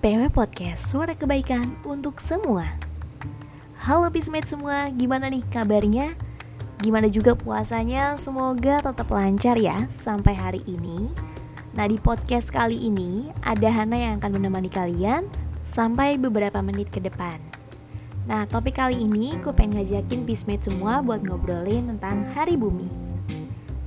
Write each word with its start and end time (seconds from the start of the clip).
PW 0.00 0.32
Podcast, 0.32 0.88
suara 0.88 1.12
kebaikan 1.12 1.76
untuk 1.84 2.24
semua. 2.24 2.64
Halo 3.84 4.08
Peacemate 4.08 4.48
semua, 4.48 4.88
gimana 4.96 5.28
nih 5.28 5.44
kabarnya? 5.52 6.16
Gimana 6.80 7.12
juga 7.12 7.36
puasanya? 7.36 8.16
Semoga 8.16 8.80
tetap 8.80 9.12
lancar 9.12 9.60
ya 9.60 9.76
sampai 9.92 10.32
hari 10.32 10.64
ini. 10.64 11.12
Nah 11.76 11.84
di 11.84 12.00
podcast 12.00 12.48
kali 12.48 12.80
ini 12.80 13.28
ada 13.44 13.68
Hana 13.68 14.00
yang 14.00 14.24
akan 14.24 14.40
menemani 14.40 14.72
kalian 14.72 15.28
sampai 15.68 16.16
beberapa 16.16 16.64
menit 16.64 16.88
ke 16.88 17.04
depan. 17.04 17.36
Nah 18.24 18.48
topik 18.48 18.80
kali 18.80 19.04
ini 19.04 19.36
gue 19.44 19.52
pengen 19.52 19.84
ngajakin 19.84 20.24
Peacemate 20.24 20.64
semua 20.64 21.04
buat 21.04 21.20
ngobrolin 21.28 21.92
tentang 21.92 22.24
Hari 22.32 22.56
Bumi. 22.56 22.88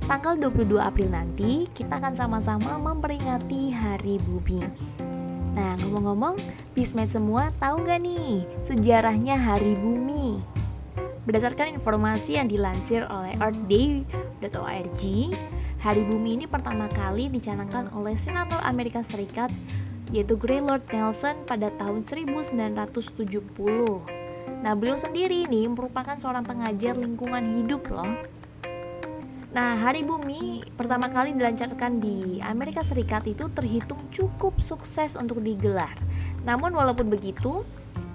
Tanggal 0.06 0.38
22 0.38 0.78
April 0.78 1.10
nanti 1.10 1.66
kita 1.74 1.98
akan 1.98 2.14
sama-sama 2.14 2.78
memperingati 2.78 3.74
Hari 3.74 4.22
Bumi. 4.22 4.93
Nah, 5.54 5.78
ngomong-ngomong, 5.78 6.34
Peacemate 6.74 7.14
semua 7.14 7.54
tahu 7.62 7.86
gak 7.86 8.02
nih 8.02 8.42
sejarahnya 8.58 9.38
Hari 9.38 9.78
Bumi? 9.78 10.42
Berdasarkan 11.24 11.78
informasi 11.78 12.42
yang 12.42 12.50
dilansir 12.50 13.06
oleh 13.06 13.38
earthday.org, 13.38 15.02
Hari 15.78 16.02
Bumi 16.10 16.42
ini 16.42 16.50
pertama 16.50 16.90
kali 16.90 17.30
dicanangkan 17.30 17.94
oleh 17.94 18.18
Senator 18.18 18.58
Amerika 18.66 19.06
Serikat 19.06 19.54
yaitu 20.10 20.34
Gaylord 20.34 20.82
Nelson 20.90 21.46
pada 21.46 21.70
tahun 21.78 22.02
1970. 22.02 23.14
Nah, 24.64 24.72
beliau 24.74 24.98
sendiri 24.98 25.46
ini 25.46 25.70
merupakan 25.70 26.18
seorang 26.18 26.42
pengajar 26.42 26.98
lingkungan 26.98 27.46
hidup 27.46 27.86
loh. 27.94 28.10
Nah, 29.54 29.78
Hari 29.78 30.02
Bumi 30.02 30.66
pertama 30.74 31.06
kali 31.06 31.30
dilancarkan 31.30 32.02
di 32.02 32.42
Amerika 32.42 32.82
Serikat 32.82 33.22
itu 33.30 33.46
terhitung 33.54 34.10
cukup 34.10 34.58
sukses 34.58 35.14
untuk 35.14 35.38
digelar. 35.46 35.94
Namun 36.42 36.74
walaupun 36.74 37.06
begitu, 37.06 37.62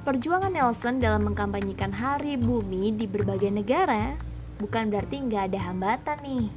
perjuangan 0.03 0.51
Nelson 0.51 0.99
dalam 0.99 1.31
mengkampanyekan 1.31 1.95
Hari 1.95 2.35
Bumi 2.35 2.91
di 2.91 3.07
berbagai 3.07 3.55
negara 3.55 4.19
bukan 4.59 4.91
berarti 4.91 5.23
nggak 5.23 5.55
ada 5.55 5.59
hambatan 5.71 6.19
nih. 6.27 6.47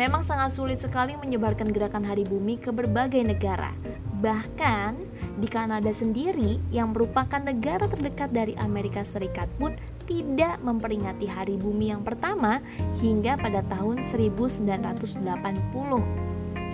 Memang 0.00 0.24
sangat 0.24 0.56
sulit 0.56 0.80
sekali 0.80 1.12
menyebarkan 1.20 1.68
gerakan 1.68 2.08
Hari 2.08 2.24
Bumi 2.24 2.56
ke 2.56 2.72
berbagai 2.72 3.20
negara. 3.20 3.76
Bahkan 4.24 4.96
di 5.36 5.48
Kanada 5.52 5.92
sendiri 5.92 6.56
yang 6.72 6.96
merupakan 6.96 7.44
negara 7.44 7.84
terdekat 7.84 8.32
dari 8.32 8.56
Amerika 8.56 9.04
Serikat 9.04 9.52
pun 9.60 9.76
tidak 10.08 10.56
memperingati 10.64 11.28
Hari 11.28 11.60
Bumi 11.60 11.92
yang 11.92 12.00
pertama 12.00 12.64
hingga 12.96 13.36
pada 13.36 13.60
tahun 13.68 14.00
1980. 14.00 15.20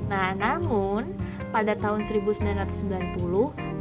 Nah, 0.06 0.30
namun 0.38 1.10
pada 1.50 1.74
tahun 1.74 2.06
1990 2.06 3.18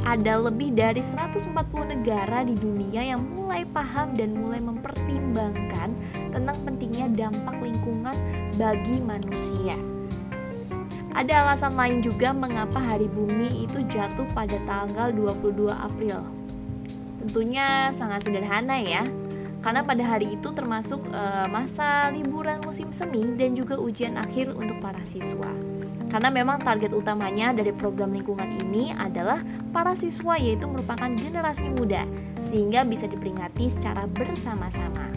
ada 0.02 0.34
lebih 0.42 0.74
dari 0.74 0.98
140 0.98 1.54
negara 1.86 2.42
di 2.42 2.58
dunia 2.58 3.14
yang 3.14 3.22
mulai 3.22 3.62
paham 3.62 4.18
dan 4.18 4.34
mulai 4.34 4.58
mempertimbangkan 4.58 5.94
tentang 6.34 6.56
pentingnya 6.66 7.06
dampak 7.14 7.54
lingkungan 7.62 8.14
bagi 8.58 8.98
manusia. 8.98 9.78
Ada 11.14 11.46
alasan 11.46 11.78
lain 11.78 12.02
juga 12.02 12.34
mengapa 12.34 12.82
Hari 12.82 13.06
Bumi 13.06 13.70
itu 13.70 13.86
jatuh 13.86 14.26
pada 14.34 14.58
tanggal 14.66 15.14
22 15.14 15.70
April. 15.70 16.26
Tentunya 17.22 17.94
sangat 17.94 18.26
sederhana 18.26 18.82
ya, 18.82 19.06
karena 19.64 19.80
pada 19.80 20.04
hari 20.04 20.36
itu 20.36 20.52
termasuk 20.52 21.00
uh, 21.08 21.48
masa 21.48 22.12
liburan 22.12 22.60
musim 22.60 22.92
semi 22.92 23.24
dan 23.32 23.56
juga 23.56 23.80
ujian 23.80 24.20
akhir 24.20 24.52
untuk 24.52 24.76
para 24.84 25.00
siswa. 25.08 25.48
Karena 26.12 26.28
memang 26.28 26.60
target 26.60 26.92
utamanya 26.92 27.56
dari 27.56 27.72
program 27.72 28.12
lingkungan 28.12 28.46
ini 28.60 28.92
adalah 28.92 29.40
para 29.72 29.96
siswa 29.96 30.36
yaitu 30.36 30.68
merupakan 30.68 31.08
generasi 31.08 31.72
muda 31.72 32.04
sehingga 32.44 32.84
bisa 32.84 33.08
diperingati 33.08 33.72
secara 33.72 34.04
bersama-sama. 34.04 35.08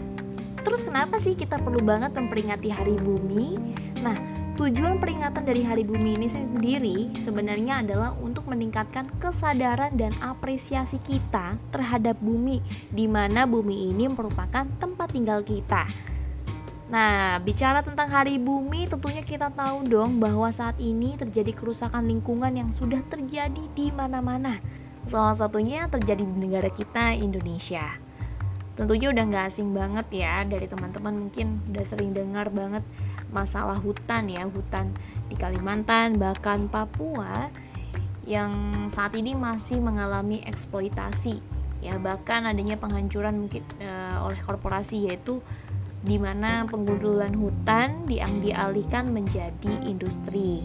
Terus 0.64 0.80
kenapa 0.80 1.20
sih 1.20 1.36
kita 1.36 1.60
perlu 1.60 1.84
banget 1.84 2.16
memperingati 2.16 2.72
Hari 2.72 2.96
Bumi? 3.04 3.60
Nah, 4.00 4.16
Tujuan 4.58 4.98
peringatan 4.98 5.46
dari 5.46 5.62
Hari 5.62 5.86
Bumi 5.86 6.18
ini 6.18 6.26
sendiri 6.26 7.14
sebenarnya 7.14 7.78
adalah 7.78 8.10
untuk 8.18 8.50
meningkatkan 8.50 9.06
kesadaran 9.22 9.94
dan 9.94 10.10
apresiasi 10.18 10.98
kita 10.98 11.54
terhadap 11.70 12.18
bumi, 12.18 12.58
di 12.90 13.06
mana 13.06 13.46
bumi 13.46 13.94
ini 13.94 14.10
merupakan 14.10 14.66
tempat 14.82 15.14
tinggal 15.14 15.46
kita. 15.46 15.86
Nah, 16.90 17.38
bicara 17.38 17.86
tentang 17.86 18.10
Hari 18.10 18.42
Bumi, 18.42 18.90
tentunya 18.90 19.22
kita 19.22 19.46
tahu 19.54 19.86
dong 19.86 20.18
bahwa 20.18 20.50
saat 20.50 20.74
ini 20.82 21.14
terjadi 21.14 21.54
kerusakan 21.54 22.10
lingkungan 22.10 22.50
yang 22.50 22.74
sudah 22.74 22.98
terjadi 23.06 23.62
di 23.78 23.94
mana-mana. 23.94 24.58
Salah 25.06 25.38
satunya 25.38 25.86
terjadi 25.86 26.26
di 26.26 26.34
negara 26.34 26.66
kita, 26.66 27.14
Indonesia. 27.14 27.94
Tentunya 28.74 29.14
udah 29.14 29.22
gak 29.26 29.54
asing 29.54 29.70
banget 29.70 30.06
ya 30.22 30.42
dari 30.42 30.66
teman-teman 30.66 31.14
mungkin 31.14 31.62
udah 31.70 31.82
sering 31.86 32.10
dengar 32.10 32.50
banget 32.50 32.82
masalah 33.32 33.76
hutan 33.80 34.28
ya 34.28 34.44
hutan 34.48 34.92
di 35.28 35.36
Kalimantan 35.36 36.16
bahkan 36.16 36.66
Papua 36.68 37.52
yang 38.28 38.84
saat 38.92 39.16
ini 39.16 39.32
masih 39.32 39.80
mengalami 39.80 40.44
eksploitasi 40.44 41.40
ya 41.80 41.96
bahkan 41.96 42.44
adanya 42.44 42.76
penghancuran 42.76 43.46
mungkin 43.46 43.62
e, 43.80 43.90
oleh 44.20 44.40
korporasi 44.42 45.08
yaitu 45.08 45.40
di 45.98 46.14
mana 46.14 46.62
penggundulan 46.70 47.34
hutan 47.34 48.06
dialihkan 48.06 49.10
menjadi 49.10 49.82
industri. 49.82 50.62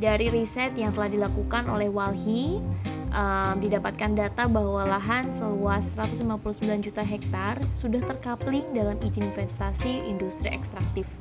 Dari 0.00 0.32
riset 0.32 0.72
yang 0.72 0.96
telah 0.96 1.12
dilakukan 1.12 1.68
oleh 1.68 1.92
Walhi, 1.92 2.64
um, 3.12 3.54
didapatkan 3.60 4.16
data 4.16 4.48
bahwa 4.48 4.86
lahan 4.86 5.28
seluas 5.28 5.98
159 5.98 6.86
juta 6.86 7.02
hektar 7.04 7.60
sudah 7.74 8.00
terkapling 8.06 8.64
dalam 8.72 8.96
izin 9.02 9.30
investasi 9.30 10.08
industri 10.08 10.50
ekstraktif 10.50 11.18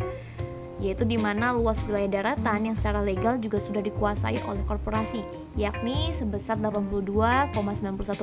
yaitu 0.79 1.03
di 1.03 1.19
mana 1.19 1.51
luas 1.51 1.83
wilayah 1.83 2.07
daratan 2.19 2.71
yang 2.71 2.75
secara 2.75 3.03
legal 3.03 3.35
juga 3.35 3.59
sudah 3.59 3.83
dikuasai 3.83 4.39
oleh 4.47 4.63
korporasi, 4.63 5.21
yakni 5.59 6.15
sebesar 6.15 6.55
82,91 6.55 7.51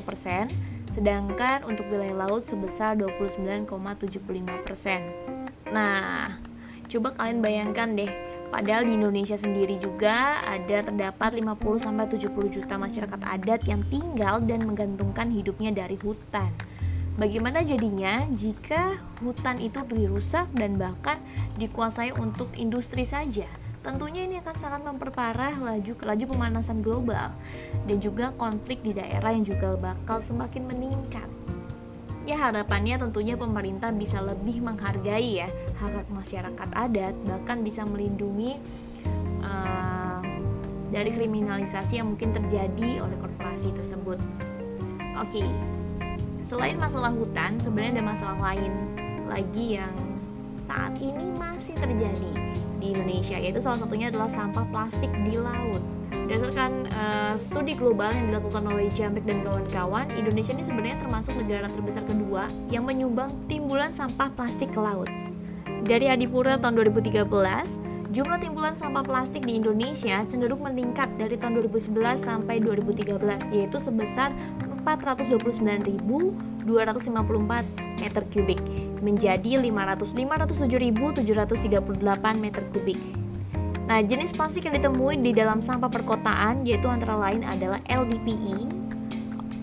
persen, 0.01 0.49
sedangkan 0.89 1.69
untuk 1.69 1.85
wilayah 1.93 2.27
laut 2.27 2.49
sebesar 2.49 2.97
29,75 2.97 4.67
persen. 4.67 5.01
Nah, 5.69 6.33
coba 6.89 7.13
kalian 7.13 7.45
bayangkan 7.45 7.93
deh, 7.93 8.13
padahal 8.49 8.89
di 8.89 8.97
Indonesia 8.97 9.37
sendiri 9.37 9.77
juga 9.77 10.41
ada 10.49 10.81
terdapat 10.81 11.37
50-70 11.37 12.33
juta 12.49 12.75
masyarakat 12.81 13.21
adat 13.21 13.69
yang 13.69 13.85
tinggal 13.93 14.41
dan 14.41 14.65
menggantungkan 14.65 15.29
hidupnya 15.29 15.77
dari 15.77 16.01
hutan. 16.01 16.49
Bagaimana 17.17 17.65
jadinya 17.65 18.29
jika 18.29 19.01
hutan 19.25 19.57
itu 19.57 19.81
dirusak 19.89 20.53
dan 20.53 20.77
bahkan 20.77 21.17
dikuasai 21.57 22.13
untuk 22.13 22.53
industri 22.61 23.09
saja? 23.09 23.49
Tentunya 23.81 24.29
ini 24.29 24.37
akan 24.45 24.57
sangat 24.61 24.85
memperparah 24.85 25.57
laju 25.57 25.97
laju 25.97 26.25
pemanasan 26.29 26.85
global 26.85 27.33
dan 27.89 27.97
juga 28.05 28.37
konflik 28.37 28.85
di 28.85 28.93
daerah 28.93 29.33
yang 29.33 29.49
juga 29.49 29.81
bakal 29.81 30.21
semakin 30.21 30.69
meningkat. 30.69 31.25
Ya 32.29 32.37
harapannya 32.37 33.01
tentunya 33.01 33.33
pemerintah 33.33 33.97
bisa 33.97 34.21
lebih 34.21 34.61
menghargai 34.61 35.41
ya 35.41 35.49
hak 35.81 36.05
hak 36.05 36.07
masyarakat 36.13 36.69
adat 36.69 37.17
bahkan 37.25 37.65
bisa 37.65 37.89
melindungi 37.89 38.61
uh, 39.41 40.21
dari 40.93 41.17
kriminalisasi 41.17 41.97
yang 41.97 42.13
mungkin 42.13 42.37
terjadi 42.37 43.01
oleh 43.01 43.17
korporasi 43.17 43.73
tersebut. 43.73 44.21
Oke, 45.17 45.41
okay 45.41 45.77
selain 46.47 46.79
masalah 46.79 47.11
hutan 47.11 47.59
sebenarnya 47.59 47.99
ada 47.99 48.05
masalah 48.07 48.39
lain 48.39 48.71
lagi 49.27 49.83
yang 49.83 49.91
saat 50.47 50.95
ini 51.03 51.35
masih 51.35 51.75
terjadi 51.75 52.33
di 52.79 52.95
Indonesia 52.95 53.35
yaitu 53.35 53.59
salah 53.59 53.83
satunya 53.83 54.15
adalah 54.15 54.31
sampah 54.31 54.63
plastik 54.71 55.11
di 55.27 55.35
laut. 55.35 55.83
Berdasarkan 56.07 56.87
uh, 56.95 57.35
studi 57.35 57.75
global 57.75 58.15
yang 58.15 58.31
dilakukan 58.31 58.63
oleh 58.63 58.87
Jambek 58.95 59.27
dan 59.27 59.43
kawan-kawan 59.43 60.07
Indonesia 60.15 60.55
ini 60.55 60.63
sebenarnya 60.63 61.03
termasuk 61.03 61.35
negara 61.35 61.67
terbesar 61.67 62.07
kedua 62.07 62.47
yang 62.71 62.87
menyumbang 62.87 63.35
timbulan 63.51 63.91
sampah 63.91 64.31
plastik 64.39 64.71
ke 64.71 64.79
laut. 64.79 65.11
Dari 65.83 66.07
Adipura 66.07 66.63
tahun 66.63 66.79
2013 66.95 67.27
Jumlah 68.17 68.41
timbulan 68.41 68.73
sampah 68.73 69.05
plastik 69.05 69.45
di 69.45 69.61
Indonesia 69.61 70.25
cenderung 70.25 70.65
meningkat 70.65 71.05
dari 71.21 71.37
tahun 71.37 71.61
2011 71.69 72.17
sampai 72.17 72.65
2013 72.65 73.13
yaitu 73.53 73.77
sebesar 73.77 74.33
429.254 74.87 75.99
meter 77.99 78.23
kubik 78.31 78.63
menjadi 79.03 79.59
507.738 79.59 82.39
meter 82.39 82.63
kubik. 82.71 83.03
Nah, 83.87 84.03
jenis 84.03 84.35
plastik 84.35 84.67
yang 84.67 84.75
ditemui 84.79 85.17
di 85.23 85.33
dalam 85.35 85.63
sampah 85.63 85.91
perkotaan 85.91 86.67
yaitu 86.67 86.89
antara 86.91 87.17
lain 87.19 87.45
adalah 87.47 87.79
LDPE 87.87 88.67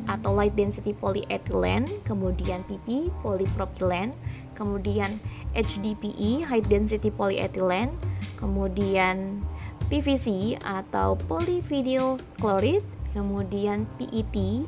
atau 0.08 0.32
light 0.36 0.56
density 0.56 0.94
polyethylene, 0.96 1.88
kemudian 2.04 2.64
PP 2.68 3.12
polypropylene, 3.24 4.14
kemudian 4.56 5.20
HDPE 5.56 6.44
high 6.44 6.64
density 6.68 7.12
polyethylene, 7.12 7.92
kemudian 8.40 9.44
PVC 9.88 10.60
atau 10.64 11.16
polyvinyl 11.28 12.20
chloride, 12.40 12.86
kemudian 13.12 13.88
PET, 14.00 14.68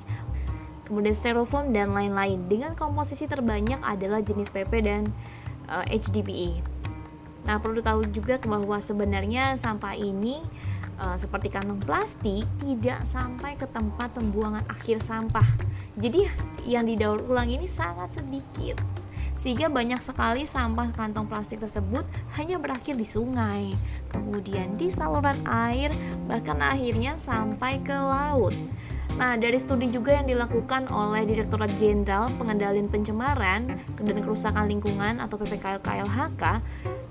kemudian 0.86 1.18
styrofoam 1.18 1.74
dan 1.74 1.92
lain-lain. 1.92 2.46
Dengan 2.48 2.78
komposisi 2.78 3.26
terbanyak 3.26 3.82
adalah 3.82 4.22
jenis 4.22 4.54
PP 4.54 4.72
dan 4.86 5.10
uh, 5.68 5.84
eh, 5.90 5.98
HDPE. 6.00 6.52
Nah, 7.46 7.62
perlu 7.62 7.82
tahu 7.82 8.10
juga 8.10 8.42
bahwa 8.42 8.82
sebenarnya 8.82 9.54
sampah 9.58 9.94
ini 9.94 10.42
uh, 10.98 11.18
seperti 11.18 11.54
kantong 11.54 11.82
plastik 11.84 12.46
tidak 12.58 13.06
sampai 13.06 13.54
ke 13.54 13.70
tempat 13.70 14.14
pembuangan 14.18 14.66
akhir 14.66 15.02
sampah. 15.02 15.46
Jadi 15.96 16.26
yang 16.66 16.90
didaur 16.90 17.22
ulang 17.26 17.50
ini 17.50 17.70
sangat 17.70 18.18
sedikit. 18.18 18.82
Sehingga 19.36 19.68
banyak 19.68 20.00
sekali 20.00 20.48
sampah 20.48 20.96
kantong 20.96 21.28
plastik 21.28 21.62
tersebut 21.62 22.08
hanya 22.40 22.56
berakhir 22.56 22.96
di 22.96 23.04
sungai, 23.04 23.76
kemudian 24.10 24.80
di 24.80 24.88
saluran 24.88 25.44
air, 25.46 25.92
bahkan 26.26 26.58
akhirnya 26.64 27.20
sampai 27.20 27.84
ke 27.84 27.94
laut. 27.94 28.56
Nah, 29.16 29.40
dari 29.40 29.56
studi 29.56 29.88
juga 29.88 30.12
yang 30.12 30.28
dilakukan 30.28 30.92
oleh 30.92 31.24
Direktorat 31.24 31.72
Jenderal 31.80 32.28
Pengendalian 32.36 32.92
Pencemaran 32.92 33.80
dan 33.96 34.18
Kerusakan 34.20 34.68
Lingkungan 34.68 35.24
atau 35.24 35.40
PPKLKLHK 35.40 36.44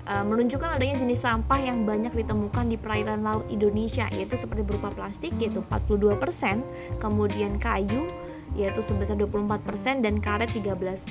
uh, 0.05 0.21
menunjukkan 0.21 0.77
adanya 0.77 1.01
jenis 1.01 1.25
sampah 1.25 1.57
yang 1.57 1.81
banyak 1.81 2.13
ditemukan 2.13 2.69
di 2.69 2.77
perairan 2.77 3.25
laut 3.25 3.49
Indonesia 3.49 4.05
yaitu 4.13 4.37
seperti 4.37 4.61
berupa 4.61 4.93
plastik 4.93 5.33
yaitu 5.41 5.65
42%, 5.65 7.01
kemudian 7.01 7.57
kayu 7.57 8.05
yaitu 8.53 8.85
sebesar 8.85 9.17
24% 9.17 10.05
dan 10.05 10.21
karet 10.21 10.53
13%. 10.53 11.09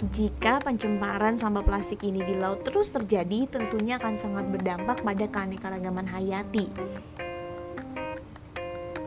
Jika 0.00 0.64
pencemaran 0.64 1.36
sampah 1.36 1.60
plastik 1.60 2.08
ini 2.08 2.24
di 2.24 2.40
laut 2.40 2.64
terus 2.64 2.88
terjadi, 2.88 3.44
tentunya 3.52 4.00
akan 4.00 4.16
sangat 4.16 4.48
berdampak 4.48 5.04
pada 5.04 5.28
keanekaragaman 5.28 6.08
hayati. 6.08 6.72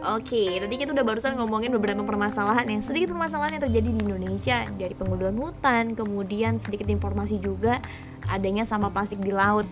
Oke, 0.04 0.60
tadi 0.60 0.76
kita 0.76 0.92
udah 0.92 1.08
barusan 1.08 1.40
ngomongin 1.40 1.72
beberapa 1.72 2.04
permasalahan 2.04 2.68
yang 2.68 2.84
sedikit 2.84 3.16
permasalahan 3.16 3.56
yang 3.56 3.64
terjadi 3.72 3.88
di 3.88 4.00
Indonesia 4.04 4.68
dari 4.76 4.92
pengunduhan 5.00 5.32
hutan, 5.40 5.96
kemudian 5.96 6.60
sedikit 6.60 6.92
informasi 6.92 7.40
juga 7.40 7.80
adanya 8.28 8.68
sampah 8.68 8.92
plastik 8.92 9.24
di 9.24 9.32
laut. 9.32 9.64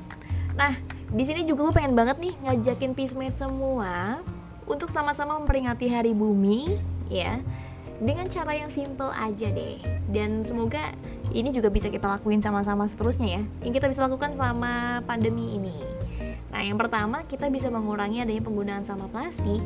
Nah, 0.55 0.79
di 1.11 1.27
sini 1.27 1.43
juga 1.43 1.67
gue 1.67 1.83
pengen 1.83 1.99
banget 1.99 2.23
nih 2.23 2.31
ngajakin 2.47 2.95
peacemate 2.95 3.35
semua 3.35 4.23
untuk 4.63 4.87
sama-sama 4.87 5.35
memperingati 5.35 5.91
Hari 5.91 6.15
Bumi, 6.15 6.79
ya, 7.11 7.43
dengan 7.99 8.23
cara 8.31 8.55
yang 8.55 8.71
simple 8.71 9.11
aja 9.11 9.51
deh. 9.51 9.83
Dan 10.07 10.47
semoga 10.47 10.95
ini 11.35 11.51
juga 11.51 11.67
bisa 11.67 11.91
kita 11.91 12.07
lakuin 12.07 12.39
sama-sama 12.39 12.87
seterusnya 12.87 13.35
ya. 13.35 13.43
Yang 13.67 13.83
kita 13.83 13.87
bisa 13.91 14.07
lakukan 14.07 14.31
selama 14.31 15.03
pandemi 15.03 15.59
ini. 15.59 15.75
Nah, 16.51 16.61
yang 16.61 16.75
pertama 16.75 17.23
kita 17.23 17.47
bisa 17.47 17.71
mengurangi 17.71 18.21
adanya 18.21 18.43
penggunaan 18.43 18.83
sampah 18.83 19.07
plastik, 19.07 19.63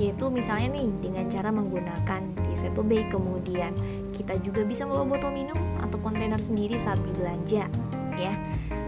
yaitu 0.00 0.32
misalnya 0.32 0.80
nih 0.80 0.88
dengan 1.04 1.28
cara 1.28 1.52
menggunakan 1.52 2.24
reusable 2.48 2.82
bag. 2.88 3.12
Kemudian 3.12 3.76
kita 4.16 4.40
juga 4.40 4.64
bisa 4.64 4.88
membawa 4.88 5.16
botol 5.16 5.32
minum 5.36 5.60
atau 5.84 6.00
kontainer 6.00 6.40
sendiri 6.40 6.80
saat 6.80 6.96
berbelanja, 7.04 7.68
ya. 8.16 8.34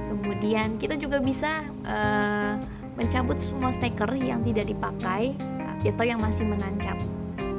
Kemudian 0.09 0.81
kita 0.81 0.97
juga 0.97 1.21
bisa 1.21 1.69
uh, 1.85 2.57
mencabut 2.97 3.37
semua 3.37 3.69
stiker 3.69 4.09
yang 4.17 4.41
tidak 4.41 4.73
dipakai 4.73 5.37
atau 5.85 6.05
yang 6.05 6.17
masih 6.25 6.49
menancap. 6.49 6.97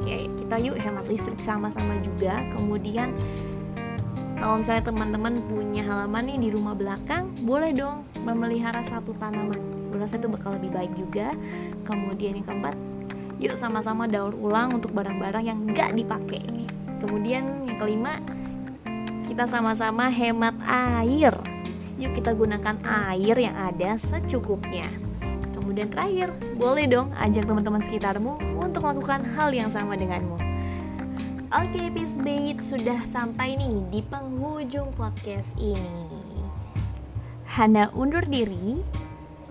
Ya, 0.02 0.18
kita 0.38 0.58
yuk 0.62 0.78
hemat 0.82 1.06
listrik 1.06 1.38
sama-sama 1.46 1.98
juga. 2.02 2.42
Kemudian 2.58 3.14
kalau 4.36 4.60
misalnya 4.60 4.84
teman-teman 4.84 5.40
punya 5.48 5.82
halaman 5.88 6.28
nih 6.28 6.38
di 6.38 6.50
rumah 6.52 6.76
belakang, 6.76 7.32
boleh 7.48 7.72
dong 7.72 8.04
memelihara 8.28 8.84
satu 8.84 9.16
tanaman. 9.16 9.58
Gue 9.90 10.00
rasa 10.04 10.20
itu 10.20 10.28
bakal 10.28 10.60
lebih 10.60 10.76
baik 10.76 10.92
juga. 11.00 11.32
Kemudian 11.88 12.36
yang 12.36 12.46
keempat 12.46 12.76
yuk 13.36 13.56
sama-sama 13.60 14.08
daur 14.08 14.32
ulang 14.36 14.80
untuk 14.80 14.92
barang-barang 14.92 15.44
yang 15.44 15.60
gak 15.72 15.96
dipakai. 15.96 16.68
Kemudian 17.00 17.68
yang 17.68 17.78
kelima 17.80 18.20
kita 19.24 19.48
sama-sama 19.48 20.12
hemat 20.12 20.56
air. 20.68 21.32
Yuk 21.96 22.12
kita 22.12 22.36
gunakan 22.36 22.76
air 23.10 23.36
yang 23.40 23.56
ada 23.56 23.96
secukupnya. 23.96 24.92
Kemudian 25.56 25.88
terakhir 25.88 26.36
boleh 26.60 26.86
dong 26.92 27.10
ajak 27.16 27.48
teman-teman 27.48 27.80
sekitarmu 27.80 28.36
untuk 28.60 28.84
melakukan 28.84 29.24
hal 29.36 29.56
yang 29.56 29.72
sama 29.72 29.96
denganmu 29.96 30.45
Oke, 31.54 31.78
okay, 31.78 31.88
Peace 31.94 32.18
Bait 32.18 32.58
sudah 32.58 33.06
sampai 33.06 33.54
nih 33.54 33.86
di 33.94 34.02
penghujung 34.02 34.90
podcast 34.98 35.54
ini. 35.62 36.42
Hana 37.46 37.94
undur 37.94 38.26
diri. 38.26 38.82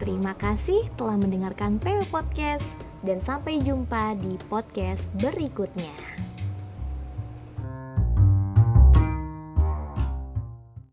Terima 0.02 0.35
kasih 0.35 0.91
telah 0.99 1.14
mendengarkan 1.14 1.79
PW 1.79 2.11
Podcast 2.11 2.75
dan 3.06 3.23
sampai 3.23 3.62
jumpa 3.62 4.19
di 4.19 4.35
podcast 4.50 5.06
berikutnya. 5.23 6.24